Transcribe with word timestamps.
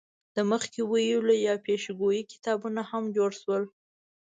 د 0.35 0.37
مخکې 0.51 0.79
ویلو 0.91 1.33
یا 1.47 1.55
پیشګویۍ 1.65 2.21
کتابونه 2.31 2.81
هم 2.89 3.03
جوړ 3.17 3.31
شول. 3.41 3.63